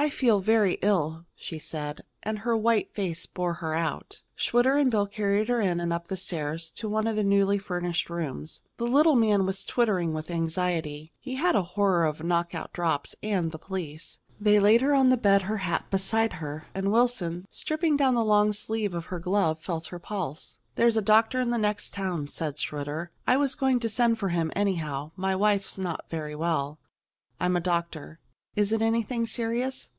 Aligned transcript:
"I 0.00 0.10
feel 0.10 0.38
very 0.38 0.74
ill," 0.74 1.26
she 1.34 1.58
said, 1.58 2.02
and 2.22 2.38
her 2.38 2.56
white 2.56 2.94
face 2.94 3.26
bore 3.26 3.54
her 3.54 3.74
out. 3.74 4.20
Schwitter 4.36 4.76
and 4.78 4.92
Bill 4.92 5.08
carried 5.08 5.48
her 5.48 5.60
in 5.60 5.80
and 5.80 5.92
up 5.92 6.06
the 6.06 6.16
stairs 6.16 6.70
to 6.76 6.88
one 6.88 7.08
of 7.08 7.16
the 7.16 7.24
newly 7.24 7.58
furnished 7.58 8.08
rooms. 8.08 8.62
The 8.76 8.86
little 8.86 9.16
man 9.16 9.44
was 9.44 9.64
twittering 9.64 10.14
with 10.14 10.30
anxiety. 10.30 11.12
He 11.18 11.34
had 11.34 11.56
a 11.56 11.62
horror 11.74 12.04
of 12.04 12.22
knockout 12.22 12.72
drops 12.72 13.16
and 13.24 13.50
the 13.50 13.58
police. 13.58 14.20
They 14.40 14.60
laid 14.60 14.82
her 14.82 14.94
on 14.94 15.08
the 15.08 15.16
bed, 15.16 15.42
her 15.42 15.58
hat 15.58 15.90
beside 15.90 16.34
her; 16.34 16.68
and 16.74 16.92
Wilson, 16.92 17.44
stripping 17.50 17.96
down 17.96 18.14
the 18.14 18.24
long 18.24 18.52
sleeve 18.52 18.94
of 18.94 19.06
her 19.06 19.18
glove, 19.18 19.60
felt 19.60 19.86
her 19.86 19.98
pulse. 19.98 20.58
"There's 20.76 20.96
a 20.96 21.02
doctor 21.02 21.40
in 21.40 21.50
the 21.50 21.58
next 21.58 21.92
town," 21.92 22.28
said 22.28 22.56
Schwitter. 22.56 23.10
"I 23.26 23.36
was 23.36 23.56
going 23.56 23.80
to 23.80 23.88
send 23.88 24.20
for 24.20 24.28
him, 24.28 24.52
anyhow 24.54 25.10
my 25.16 25.34
wife's 25.34 25.76
not 25.76 26.08
very 26.08 26.36
well." 26.36 26.78
"I'm 27.40 27.56
a 27.56 27.60
doctor." 27.60 28.20
"Is 28.56 28.72
it 28.72 28.82
anything 28.82 29.24
serious?" 29.26 29.90